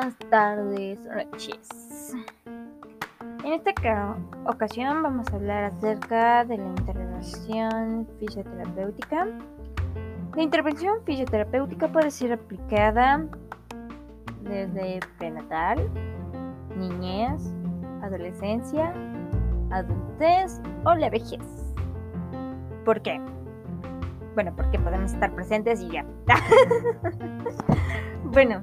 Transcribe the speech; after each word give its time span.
días, 0.00 0.16
tardes, 0.30 1.00
noches. 1.06 2.14
En 3.44 3.52
esta 3.52 4.16
ocasión 4.46 5.02
vamos 5.02 5.26
a 5.32 5.36
hablar 5.36 5.64
acerca 5.64 6.44
de 6.44 6.58
la 6.58 6.66
intervención 6.66 8.06
fisioterapéutica. 8.18 9.26
La 10.36 10.42
intervención 10.42 11.02
fisioterapéutica 11.04 11.88
puede 11.88 12.10
ser 12.10 12.32
aplicada 12.32 13.24
desde 14.42 15.00
prenatal, 15.18 15.90
niñez, 16.76 17.42
adolescencia, 18.02 18.92
adultez 19.70 20.60
o 20.84 20.94
la 20.94 21.10
vejez. 21.10 21.74
¿Por 22.84 23.00
qué? 23.02 23.20
Bueno, 24.34 24.54
porque 24.54 24.78
podemos 24.78 25.12
estar 25.12 25.32
presentes 25.34 25.80
y 25.82 25.88
ya. 25.90 26.06
bueno, 28.24 28.62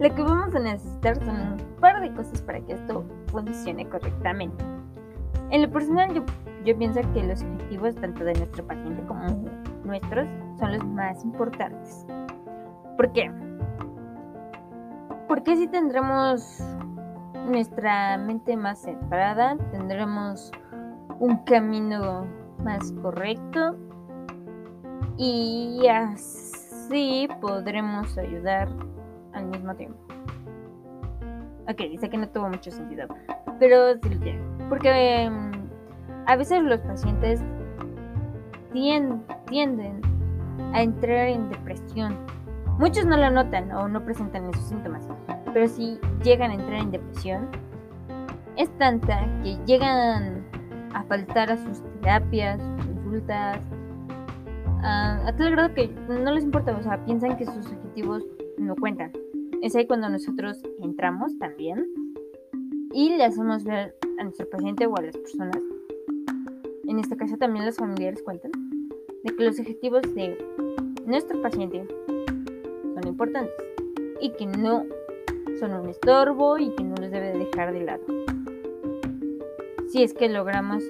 lo 0.00 0.14
que 0.14 0.22
vamos 0.22 0.54
a 0.54 0.58
necesitar 0.58 1.16
son 1.24 1.40
un 1.52 1.76
par 1.80 2.00
de 2.00 2.12
cosas 2.12 2.42
para 2.42 2.60
que 2.60 2.72
esto 2.72 3.04
funcione 3.28 3.88
correctamente. 3.88 4.64
En 5.50 5.62
lo 5.62 5.70
personal, 5.70 6.12
yo, 6.64 6.76
pienso 6.78 7.00
que 7.12 7.22
los 7.22 7.42
objetivos 7.42 7.94
tanto 7.96 8.24
de 8.24 8.34
nuestro 8.34 8.66
paciente 8.66 9.02
como 9.06 9.24
nuestros 9.84 10.26
son 10.58 10.72
los 10.72 10.84
más 10.86 11.22
importantes. 11.24 12.06
¿Por 12.96 13.12
qué? 13.12 13.30
Porque 15.28 15.56
si 15.56 15.68
tendremos 15.68 16.60
nuestra 17.46 18.16
mente 18.18 18.56
más 18.56 18.82
centrada, 18.82 19.56
tendremos 19.70 20.50
un 21.20 21.36
camino 21.44 22.26
más 22.62 22.92
correcto 23.02 23.76
y 25.16 25.86
así 25.86 27.28
podremos 27.40 28.16
ayudar 28.18 28.68
al 29.34 29.46
mismo 29.46 29.74
tiempo. 29.74 29.98
Ok, 31.68 31.78
dice 31.90 32.10
que 32.10 32.18
no 32.18 32.28
tuvo 32.28 32.48
mucho 32.48 32.70
sentido, 32.70 33.06
pero 33.58 33.94
sí 34.02 34.08
lo 34.10 34.20
tiene. 34.20 34.40
Porque 34.68 34.90
em, 35.22 35.52
a 36.26 36.36
veces 36.36 36.62
los 36.62 36.80
pacientes 36.80 37.42
tienden 38.72 40.00
a 40.72 40.82
entrar 40.82 41.28
en 41.28 41.48
depresión. 41.48 42.16
Muchos 42.78 43.06
no 43.06 43.16
lo 43.16 43.30
notan 43.30 43.70
o 43.72 43.88
no 43.88 44.04
presentan 44.04 44.50
esos 44.50 44.64
síntomas, 44.64 45.06
pero 45.52 45.68
si 45.68 45.98
llegan 46.22 46.50
a 46.50 46.54
entrar 46.54 46.80
en 46.80 46.90
depresión, 46.90 47.48
es 48.56 48.68
tanta 48.78 49.26
que 49.42 49.56
llegan 49.64 50.44
a 50.92 51.02
faltar 51.04 51.50
a 51.50 51.56
sus 51.56 51.82
terapias, 52.00 52.60
sus 52.60 52.86
consultas, 52.86 53.60
a, 54.82 55.32
tal 55.36 55.52
grado 55.52 55.74
que 55.74 55.88
no 56.08 56.32
les 56.32 56.44
importa, 56.44 56.76
o 56.76 56.82
sea, 56.82 57.02
piensan 57.04 57.36
que 57.36 57.46
sus 57.46 57.66
objetivos 57.72 58.24
no 58.58 58.74
cuentan. 58.76 59.12
Es 59.64 59.74
ahí 59.74 59.86
cuando 59.86 60.10
nosotros 60.10 60.62
entramos 60.82 61.38
también 61.38 61.86
y 62.92 63.16
le 63.16 63.24
hacemos 63.24 63.64
ver 63.64 63.96
a 64.18 64.24
nuestro 64.24 64.46
paciente 64.50 64.86
o 64.86 64.94
a 64.94 65.00
las 65.00 65.16
personas, 65.16 65.56
en 66.86 66.98
este 66.98 67.16
caso 67.16 67.38
también 67.38 67.64
los 67.64 67.78
familiares 67.78 68.22
cuentan, 68.22 68.50
de 69.22 69.34
que 69.34 69.42
los 69.42 69.58
objetivos 69.58 70.02
de 70.14 70.36
nuestro 71.06 71.40
paciente 71.40 71.86
son 72.92 73.08
importantes 73.08 73.54
y 74.20 74.32
que 74.32 74.44
no 74.44 74.84
son 75.58 75.72
un 75.72 75.88
estorbo 75.88 76.58
y 76.58 76.68
que 76.74 76.84
no 76.84 76.96
los 76.96 77.10
debe 77.10 77.32
dejar 77.32 77.72
de 77.72 77.84
lado. 77.84 78.04
Si 79.88 80.02
es 80.02 80.12
que 80.12 80.28
logramos 80.28 80.84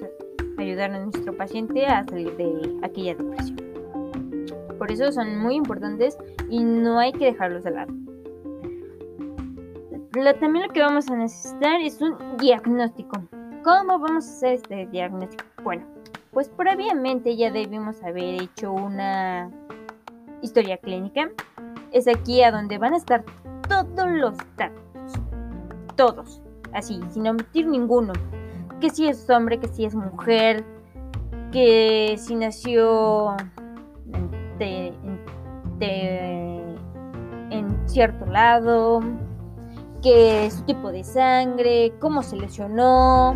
ayudar 0.57 0.91
a 0.91 0.99
nuestro 1.01 1.31
paciente 1.37 1.85
a 1.85 2.03
salir 2.03 2.35
de 2.35 2.77
aquella 2.83 3.15
depresión. 3.15 3.55
Por 4.77 4.91
eso 4.91 5.13
son 5.13 5.39
muy 5.39 5.55
importantes 5.55 6.17
y 6.49 6.61
no 6.65 6.99
hay 6.99 7.13
que 7.13 7.23
dejarlos 7.23 7.63
de 7.63 7.71
lado. 7.71 8.04
También 10.39 10.67
lo 10.67 10.73
que 10.73 10.81
vamos 10.81 11.09
a 11.09 11.15
necesitar 11.15 11.81
es 11.81 12.01
un 12.01 12.15
diagnóstico. 12.37 13.21
¿Cómo 13.63 13.99
vamos 13.99 14.25
a 14.25 14.29
hacer 14.29 14.53
este 14.53 14.85
diagnóstico? 14.87 15.43
Bueno, 15.63 15.85
pues 16.31 16.49
previamente 16.49 17.35
ya 17.35 17.51
debimos 17.51 18.01
haber 18.01 18.41
hecho 18.41 18.71
una 18.71 19.51
historia 20.41 20.77
clínica. 20.77 21.29
Es 21.91 22.07
aquí 22.07 22.43
a 22.43 22.51
donde 22.51 22.77
van 22.77 22.93
a 22.93 22.97
estar 22.97 23.25
todos 23.67 24.09
los 24.09 24.37
datos. 24.55 24.81
Todos. 25.95 26.41
Así, 26.73 27.01
sin 27.09 27.27
omitir 27.27 27.67
ninguno. 27.67 28.13
Que 28.79 28.89
si 28.89 29.07
es 29.07 29.29
hombre, 29.29 29.59
que 29.59 29.67
si 29.67 29.85
es 29.85 29.95
mujer, 29.95 30.63
que 31.51 32.15
si 32.17 32.35
nació 32.35 33.35
en 34.59 35.09
cierto 37.85 38.25
lado, 38.25 39.01
que 40.05 40.51
su 40.51 40.61
tipo 40.65 40.91
de 40.91 41.03
sangre, 41.03 41.91
cómo 41.99 42.21
se 42.21 42.35
lesionó, 42.35 43.35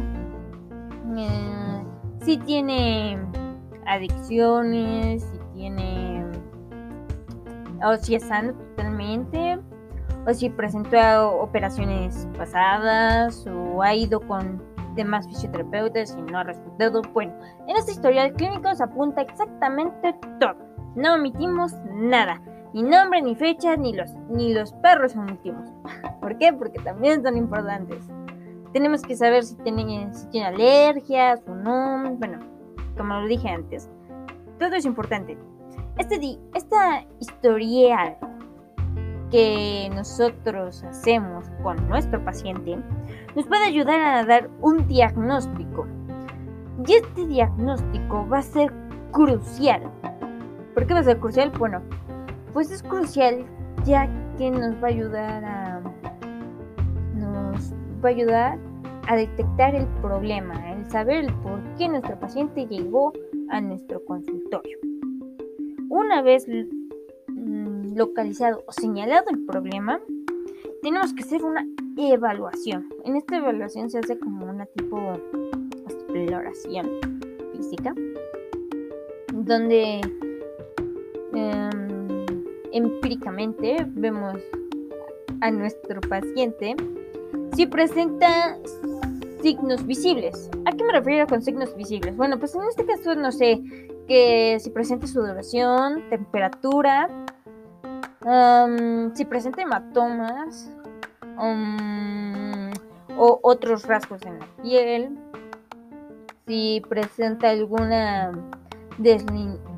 eh, 1.17 1.83
si 2.21 2.37
tiene 2.37 3.17
adicciones, 3.87 5.23
si 5.23 5.39
tiene, 5.55 6.23
o 7.83 7.95
si 7.97 8.13
es 8.13 8.23
sano 8.23 8.53
totalmente, 8.53 9.57
o 10.27 10.33
si 10.35 10.51
presentó 10.51 11.31
operaciones 11.39 12.27
pasadas, 12.37 13.47
o 13.47 13.81
ha 13.81 13.95
ido 13.95 14.19
con 14.19 14.61
demás 14.93 15.25
fisioterapeutas 15.27 16.15
y 16.15 16.21
no 16.31 16.37
ha 16.37 16.43
resultado. 16.43 17.01
Bueno, 17.15 17.33
en 17.67 17.77
este 17.77 17.93
historial 17.93 18.31
clínico 18.33 18.75
se 18.75 18.83
apunta 18.83 19.23
exactamente 19.23 20.15
todo. 20.39 20.55
No 20.95 21.15
omitimos 21.15 21.73
nada. 21.95 22.39
Ni 22.73 22.83
nombre, 22.83 23.21
ni 23.21 23.35
fecha, 23.35 23.75
ni 23.75 23.93
los, 23.93 24.13
ni 24.29 24.53
los 24.53 24.73
perros 24.73 25.15
omitimos. 25.15 25.69
¿Por 26.21 26.37
qué? 26.37 26.53
Porque 26.53 26.79
también 26.79 27.23
son 27.23 27.37
importantes. 27.37 28.03
Tenemos 28.73 29.01
que 29.01 29.15
saber 29.15 29.43
si 29.43 29.55
tienen, 29.57 30.13
si 30.13 30.27
tienen 30.27 30.53
alergias 30.53 31.41
o 31.47 31.55
no. 31.55 32.15
Bueno, 32.17 32.39
como 32.97 33.15
lo 33.15 33.27
dije 33.27 33.49
antes. 33.49 33.89
Todo 34.59 34.75
es 34.75 34.85
importante. 34.85 35.37
Este, 35.97 36.37
esta 36.53 37.05
historial 37.19 38.17
que 39.31 39.89
nosotros 39.95 40.83
hacemos 40.83 41.45
con 41.63 41.87
nuestro 41.87 42.23
paciente 42.23 42.77
nos 43.35 43.45
puede 43.45 43.65
ayudar 43.65 43.99
a 44.01 44.25
dar 44.25 44.49
un 44.61 44.87
diagnóstico. 44.87 45.87
Y 46.85 46.93
este 46.93 47.25
diagnóstico 47.25 48.27
va 48.27 48.39
a 48.39 48.43
ser 48.43 48.71
crucial 49.11 49.91
¿Por 50.79 50.87
qué 50.87 50.93
va 50.93 51.01
a 51.01 51.03
ser 51.03 51.19
crucial? 51.19 51.51
Bueno, 51.57 51.81
pues 52.59 52.71
es 52.71 52.83
crucial 52.83 53.45
ya 53.85 54.09
que 54.37 54.51
nos 54.51 54.75
va 54.83 54.87
a 54.87 54.89
ayudar 54.89 55.45
a 55.45 55.81
nos 57.15 57.73
va 58.03 58.09
a 58.09 58.11
ayudar 58.11 58.59
a 59.07 59.15
detectar 59.15 59.75
el 59.75 59.87
problema, 60.01 60.73
el 60.73 60.85
saber 60.91 61.23
el 61.23 61.33
por 61.35 61.61
qué 61.77 61.87
nuestro 61.87 62.19
paciente 62.19 62.67
llegó 62.67 63.13
a 63.49 63.61
nuestro 63.61 64.03
consultorio. 64.03 64.77
Una 65.87 66.21
vez 66.21 66.49
mm, 67.29 67.95
localizado 67.95 68.61
o 68.67 68.73
señalado 68.73 69.27
el 69.29 69.45
problema, 69.45 70.01
tenemos 70.81 71.13
que 71.13 71.23
hacer 71.23 71.45
una 71.45 71.65
evaluación. 71.95 72.89
En 73.05 73.15
esta 73.15 73.37
evaluación 73.37 73.89
se 73.89 73.99
hace 73.99 74.19
como 74.19 74.47
una 74.47 74.65
tipo 74.65 75.13
exploración 75.87 76.89
física, 77.53 77.95
donde 79.31 80.01
Em, 81.33 81.68
empíricamente 82.71 83.85
vemos 83.87 84.37
a 85.41 85.51
nuestro 85.51 86.01
paciente 86.01 86.75
si 87.55 87.65
presenta 87.65 88.57
signos 89.41 89.85
visibles. 89.85 90.49
¿A 90.65 90.71
qué 90.71 90.83
me 90.83 90.93
refiero 90.93 91.27
con 91.27 91.41
signos 91.41 91.75
visibles? 91.75 92.15
Bueno, 92.15 92.37
pues 92.39 92.55
en 92.55 92.63
este 92.63 92.85
caso 92.85 93.15
no 93.15 93.31
sé 93.31 93.61
que 94.07 94.57
si 94.59 94.69
presenta 94.69 95.07
sudoración, 95.07 96.09
temperatura, 96.09 97.09
em, 98.25 99.13
si 99.15 99.25
presenta 99.25 99.61
hematomas 99.61 100.69
o 103.17 103.39
otros 103.43 103.85
rasgos 103.85 104.21
en 104.23 104.39
la 104.39 104.47
piel, 104.61 105.17
si 106.45 106.81
presenta 106.89 107.49
alguna 107.51 108.31
deslineación 108.97 109.69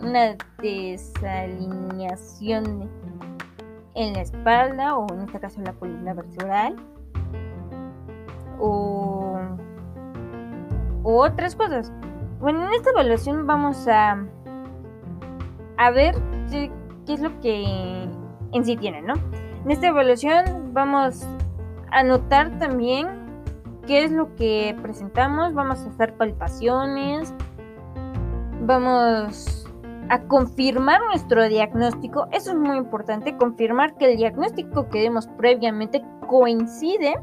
una 0.00 0.36
desalineación 0.58 2.88
en 3.94 4.12
la 4.12 4.20
espalda 4.20 4.96
o 4.96 5.12
en 5.12 5.22
este 5.22 5.40
caso 5.40 5.58
en 5.58 5.64
la 5.64 5.72
columna 5.72 6.14
vertebral 6.14 6.76
o, 8.58 9.40
otras 11.02 11.54
cosas. 11.54 11.92
Bueno, 12.40 12.66
en 12.66 12.72
esta 12.74 12.90
evaluación 12.90 13.46
vamos 13.46 13.86
a, 13.88 14.26
a 15.76 15.90
ver 15.90 16.14
qué, 16.50 16.70
qué 17.06 17.14
es 17.14 17.20
lo 17.20 17.40
que 17.40 18.08
en 18.52 18.64
sí 18.64 18.76
tiene, 18.76 19.02
¿no? 19.02 19.14
En 19.64 19.70
esta 19.70 19.88
evaluación 19.88 20.72
vamos 20.72 21.26
a 21.90 22.02
notar 22.02 22.58
también 22.58 23.26
qué 23.86 24.04
es 24.04 24.10
lo 24.10 24.34
que 24.34 24.76
presentamos, 24.82 25.54
vamos 25.54 25.80
a 25.80 25.88
hacer 25.88 26.16
palpaciones, 26.16 27.32
vamos 28.62 29.65
a 30.08 30.20
confirmar 30.22 31.00
nuestro 31.06 31.48
diagnóstico. 31.48 32.26
Eso 32.32 32.50
es 32.50 32.56
muy 32.56 32.76
importante, 32.76 33.36
confirmar 33.36 33.94
que 33.96 34.12
el 34.12 34.16
diagnóstico 34.16 34.88
que 34.88 35.02
demos 35.02 35.26
previamente 35.38 36.04
coincide 36.28 37.14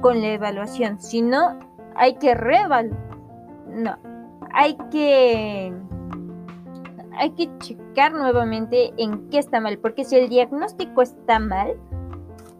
con 0.00 0.20
la 0.20 0.28
evaluación. 0.28 1.00
Si 1.00 1.22
no, 1.22 1.58
hay 1.94 2.14
que 2.16 2.34
reevaluar. 2.34 2.98
No, 3.68 3.96
hay 4.52 4.76
que 4.90 5.72
hay 7.18 7.30
que 7.30 7.48
checar 7.58 8.12
nuevamente 8.12 8.92
en 8.98 9.28
qué 9.30 9.38
está 9.38 9.60
mal, 9.60 9.78
porque 9.78 10.04
si 10.04 10.16
el 10.16 10.28
diagnóstico 10.28 11.02
está 11.02 11.38
mal, 11.38 11.74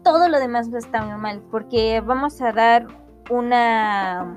todo 0.03 0.29
lo 0.29 0.39
demás 0.39 0.71
va 0.71 0.77
a 0.77 0.79
estar 0.79 1.17
mal, 1.17 1.41
porque 1.51 2.01
vamos 2.01 2.41
a 2.41 2.51
dar 2.51 2.87
una 3.29 4.35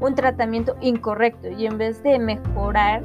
un 0.00 0.14
tratamiento 0.14 0.76
incorrecto 0.80 1.48
y 1.48 1.66
en 1.66 1.78
vez 1.78 2.02
de 2.02 2.18
mejorar 2.18 3.02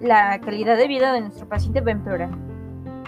la 0.00 0.38
calidad 0.40 0.76
de 0.76 0.88
vida 0.88 1.12
de 1.12 1.20
nuestro 1.20 1.48
paciente 1.48 1.80
va 1.80 1.88
a 1.88 1.92
empeorar. 1.92 2.30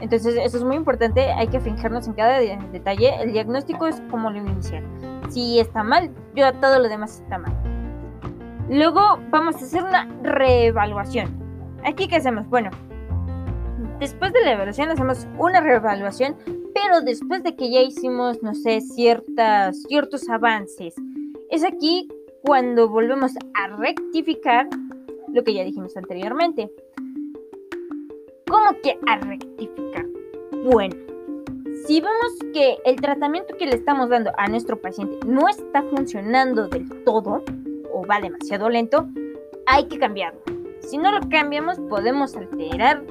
Entonces 0.00 0.36
eso 0.36 0.58
es 0.58 0.64
muy 0.64 0.76
importante, 0.76 1.32
hay 1.32 1.48
que 1.48 1.60
fijarnos 1.60 2.06
en 2.06 2.14
cada 2.14 2.38
detalle. 2.38 3.20
El 3.20 3.32
diagnóstico 3.32 3.86
es 3.86 4.00
como 4.10 4.30
lo 4.30 4.38
inicial. 4.38 4.84
Si 5.28 5.58
está 5.58 5.82
mal, 5.82 6.10
yo 6.34 6.52
todo 6.54 6.78
lo 6.78 6.88
demás 6.88 7.20
está 7.20 7.38
mal. 7.38 7.52
Luego 8.70 9.18
vamos 9.30 9.56
a 9.56 9.64
hacer 9.64 9.82
una 9.82 10.08
reevaluación. 10.22 11.36
Aquí 11.84 12.06
qué 12.06 12.16
hacemos? 12.16 12.46
Bueno, 12.48 12.70
después 13.98 14.32
de 14.32 14.44
la 14.44 14.52
evaluación 14.52 14.90
hacemos 14.90 15.26
una 15.38 15.60
reevaluación, 15.60 16.36
pero 16.74 17.00
después 17.00 17.42
de 17.42 17.56
que 17.56 17.70
ya 17.70 17.80
hicimos, 17.80 18.42
no 18.42 18.54
sé, 18.54 18.80
ciertas, 18.80 19.82
ciertos 19.82 20.28
avances. 20.28 20.94
Es 21.50 21.64
aquí 21.64 22.08
cuando 22.42 22.88
volvemos 22.88 23.32
a 23.54 23.76
rectificar 23.76 24.68
lo 25.38 25.44
que 25.44 25.54
ya 25.54 25.62
dijimos 25.62 25.96
anteriormente. 25.96 26.68
¿Cómo 28.48 28.72
que 28.82 28.98
a 29.06 29.18
rectificar? 29.18 30.04
Bueno, 30.64 30.96
si 31.86 32.00
vemos 32.00 32.32
que 32.52 32.78
el 32.84 32.96
tratamiento 32.96 33.56
que 33.56 33.66
le 33.66 33.76
estamos 33.76 34.08
dando 34.08 34.32
a 34.36 34.48
nuestro 34.48 34.80
paciente 34.80 35.24
no 35.24 35.48
está 35.48 35.82
funcionando 35.84 36.66
del 36.66 36.88
todo 37.04 37.44
o 37.92 38.04
va 38.04 38.20
demasiado 38.20 38.68
lento, 38.68 39.06
hay 39.66 39.86
que 39.86 40.00
cambiarlo. 40.00 40.40
Si 40.80 40.98
no 40.98 41.12
lo 41.12 41.20
cambiamos, 41.28 41.78
podemos 41.88 42.36
alterar 42.36 43.04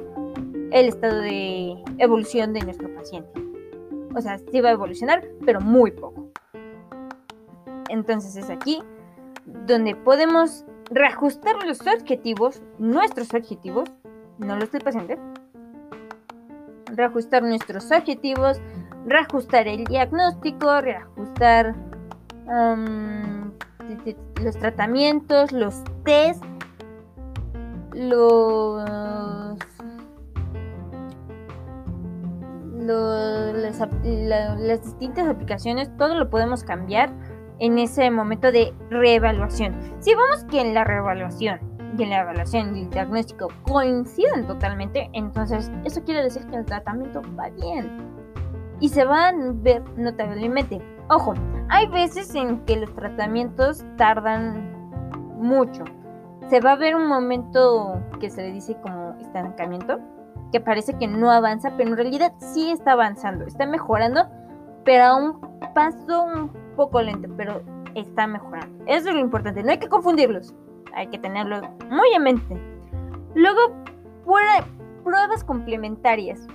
el 0.72 0.90
estado 0.90 1.22
de 1.22 1.82
evolución 1.98 2.52
de 2.52 2.60
nuestro 2.60 2.94
paciente. 2.94 3.42
O 4.16 4.20
sea, 4.20 4.38
sí 4.38 4.60
va 4.60 4.70
a 4.70 4.74
evolucionar, 4.74 5.26
pero 5.46 5.62
muy 5.62 5.92
poco. 5.92 6.30
Entonces 7.90 8.36
es 8.36 8.50
aquí 8.50 8.84
donde 9.46 9.96
podemos 9.96 10.66
reajustar 10.90 11.56
los 11.66 11.82
objetivos, 11.82 12.62
nuestros 12.80 13.34
objetivos, 13.34 13.90
no 14.38 14.58
los 14.58 14.72
del 14.72 14.84
paciente, 14.84 15.18
reajustar 16.86 17.44
nuestros 17.44 17.92
objetivos, 17.92 18.62
reajustar 19.06 19.68
el 19.68 19.84
diagnóstico, 19.86 20.82
reajustar 20.82 21.76
los 24.42 24.58
tratamientos, 24.60 25.52
los 25.52 25.84
test, 26.04 26.44
los, 27.94 28.90
las 33.68 34.84
distintas 34.84 35.28
aplicaciones, 35.28 35.90
todo 35.98 36.16
lo 36.16 36.30
podemos 36.30 36.64
cambiar 36.64 37.12
en 37.60 37.78
ese 37.80 38.10
momento 38.12 38.52
de 38.52 38.74
reevaluación. 38.90 39.76
Si 40.00 40.12
vemos 40.12 40.44
que 40.46 40.62
en 40.62 40.74
la 40.74 40.84
reevaluación 40.84 41.60
y 41.98 42.04
en 42.04 42.10
la 42.10 42.22
evaluación 42.22 42.76
y 42.76 42.84
el 42.84 42.90
diagnóstico 42.90 43.48
coinciden 43.64 44.46
totalmente, 44.48 45.10
entonces 45.14 45.72
eso 45.84 46.04
quiere 46.04 46.24
decir 46.24 46.46
que 46.48 46.58
el 46.58 46.66
tratamiento 46.66 47.22
va 47.38 47.50
bien 47.50 48.18
y 48.80 48.90
se 48.90 49.06
van 49.06 49.42
a 49.42 49.54
ver 49.54 49.84
notablemente. 49.98 50.82
Ojo, 51.10 51.34
hay 51.70 51.88
veces 51.88 52.34
en 52.36 52.64
que 52.66 52.78
los 52.78 52.94
tratamientos 52.94 53.86
tardan 53.96 54.74
mucho. 55.38 55.84
Se 56.50 56.60
va 56.60 56.74
a 56.74 56.76
ver 56.76 56.96
un 56.96 57.08
momento 57.08 58.02
que 58.20 58.30
se 58.30 58.42
le 58.42 58.52
dice 58.52 58.78
como 58.82 59.16
estancamiento, 59.20 60.00
que 60.52 60.60
parece 60.60 60.94
que 60.94 61.08
no 61.08 61.32
avanza, 61.32 61.74
pero 61.76 61.90
en 61.90 61.98
realidad 61.98 62.34
sí 62.38 62.72
está 62.72 62.94
avanzando, 62.94 63.46
está 63.46 63.66
mejorando, 63.66 64.28
pero 64.86 65.04
a 65.04 65.16
un 65.16 65.42
paso 65.74 66.24
un 66.24 66.67
poco 66.78 67.02
lento, 67.02 67.28
pero 67.36 67.62
está 67.96 68.28
mejorando. 68.28 68.86
Eso 68.86 69.10
es 69.10 69.16
lo 69.16 69.20
importante, 69.20 69.62
no 69.64 69.72
hay 69.72 69.80
que 69.80 69.90
confundirlos, 69.90 70.56
hay 70.94 71.08
que 71.08 71.20
tenerlo 71.20 71.60
muy 71.90 72.08
en 72.16 72.24
mente. 72.24 72.58
Luego, 73.36 73.60
pruebas 75.04 75.44
complementarias. 75.44 76.48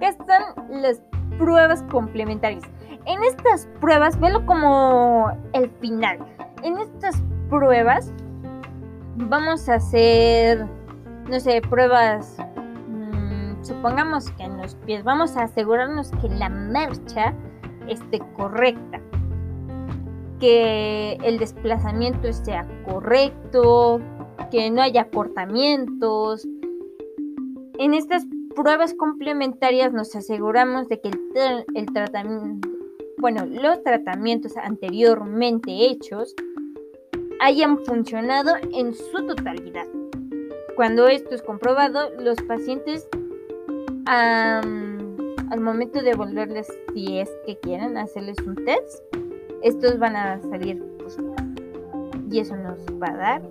¿Qué 0.00 0.08
están 0.08 0.42
las 0.68 1.00
pruebas 1.38 1.82
complementarias? 1.84 2.64
En 3.06 3.22
estas 3.22 3.68
pruebas, 3.80 4.18
velo 4.18 4.44
como 4.46 5.30
el 5.52 5.70
final. 5.80 6.18
En 6.62 6.78
estas 6.78 7.22
pruebas 7.48 8.12
vamos 9.16 9.68
a 9.68 9.74
hacer, 9.74 10.66
no 11.28 11.38
sé, 11.38 11.60
pruebas, 11.68 12.36
mm, 12.88 13.62
supongamos 13.62 14.30
que 14.32 14.44
en 14.44 14.56
los 14.58 14.74
pies, 14.74 15.04
vamos 15.04 15.36
a 15.36 15.44
asegurarnos 15.44 16.10
que 16.20 16.28
la 16.28 16.48
marcha 16.48 17.34
esté 17.86 18.20
correcta 18.36 19.00
que 20.38 21.18
el 21.22 21.38
desplazamiento 21.38 22.32
sea 22.32 22.66
correcto, 22.84 24.00
que 24.50 24.70
no 24.70 24.82
haya 24.82 25.10
cortamientos. 25.10 26.46
En 27.78 27.94
estas 27.94 28.26
pruebas 28.54 28.94
complementarias 28.94 29.92
nos 29.92 30.14
aseguramos 30.14 30.88
de 30.88 31.00
que 31.00 31.10
el, 31.74 31.86
tratamiento, 31.92 32.68
bueno, 33.18 33.46
los 33.46 33.82
tratamientos 33.82 34.56
anteriormente 34.56 35.70
hechos 35.90 36.34
hayan 37.40 37.78
funcionado 37.84 38.54
en 38.72 38.94
su 38.94 39.26
totalidad. 39.26 39.86
Cuando 40.76 41.08
esto 41.08 41.34
es 41.34 41.42
comprobado, 41.42 42.10
los 42.18 42.40
pacientes 42.42 43.08
al 44.06 45.60
momento 45.60 46.02
de 46.02 46.14
volverles, 46.14 46.66
si 46.92 47.18
es 47.18 47.30
que 47.46 47.58
quieren 47.58 47.96
hacerles 47.96 48.38
un 48.46 48.54
test, 48.56 49.02
estos 49.64 49.98
van 49.98 50.14
a 50.14 50.40
salir 50.42 50.84
pues, 50.98 51.16
y 52.30 52.38
eso 52.38 52.54
nos 52.54 52.78
va 53.02 53.08
a 53.08 53.16
dar 53.16 53.42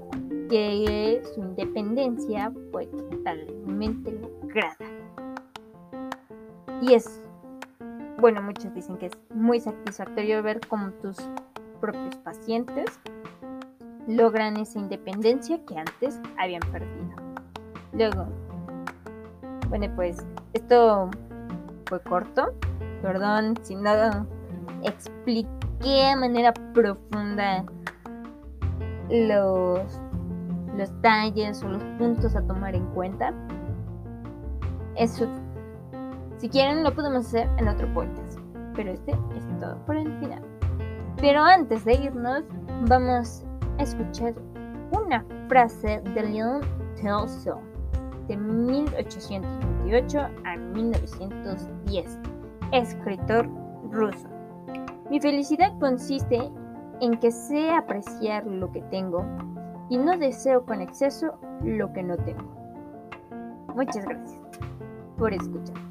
que 0.48 1.22
su 1.34 1.42
independencia 1.42 2.54
fue 2.72 2.86
totalmente 2.86 4.12
lograda. 4.12 4.76
Y 6.82 6.94
es, 6.94 7.20
bueno, 8.20 8.44
muchos 8.44 8.72
dicen 8.76 8.98
que 8.98 9.08
es 9.08 9.14
muy 9.34 9.60
satisfactorio 9.60 10.44
ver 10.44 10.62
cómo 10.68 10.92
tus 11.02 11.18
propios 11.82 12.16
pacientes 12.18 13.00
logran 14.08 14.58
esa 14.58 14.78
independencia 14.78 15.66
que 15.66 15.80
antes 15.80 16.20
habían 16.38 16.62
perdido. 16.72 17.16
Luego, 17.94 18.28
bueno, 19.70 19.92
pues 19.96 20.18
esto 20.54 21.10
fue 21.88 22.00
corto. 22.02 22.54
Perdón 23.02 23.56
si 23.64 23.76
no 23.76 24.28
expliqué 24.84 25.63
qué 25.84 26.16
manera 26.16 26.54
profunda 26.74 27.66
los, 29.10 30.02
los 30.78 31.02
talles 31.02 31.62
o 31.62 31.68
los 31.68 31.84
puntos 31.98 32.36
a 32.36 32.42
tomar 32.48 32.74
en 32.74 32.86
cuenta. 32.94 33.34
Eso, 34.96 35.28
si 36.38 36.50
quieren, 36.50 36.84
lo 36.84 36.96
podemos 36.96 37.28
hacer 37.28 37.50
en 37.58 37.68
otro 37.68 37.94
podcast. 37.94 38.40
Pero 38.76 38.92
este 38.92 39.12
es 39.12 39.60
todo 39.60 39.78
por 39.86 39.98
el 39.98 40.12
final. 40.20 40.42
Pero 41.18 41.44
antes 41.44 41.86
de 41.86 41.94
irnos, 41.94 42.44
vamos 42.88 43.44
a 43.78 43.84
escuchar 43.84 44.34
una 44.92 45.24
frase 45.48 46.02
de 46.16 46.24
Leon 46.24 46.62
Tolstoy 47.02 47.60
de 48.28 48.38
1828 48.38 50.20
a 50.46 50.56
1910, 50.56 52.20
escritor 52.72 53.48
ruso. 53.92 54.33
Mi 55.14 55.20
felicidad 55.20 55.78
consiste 55.78 56.40
en 57.00 57.20
que 57.20 57.30
sé 57.30 57.70
apreciar 57.70 58.48
lo 58.48 58.72
que 58.72 58.82
tengo 58.90 59.24
y 59.88 59.96
no 60.00 60.18
deseo 60.18 60.66
con 60.66 60.82
exceso 60.82 61.38
lo 61.64 61.94
que 61.94 62.02
no 62.02 62.18
tengo. 62.18 62.52
Muchas 63.76 64.04
gracias 64.06 64.42
por 65.16 65.32
escuchar. 65.32 65.83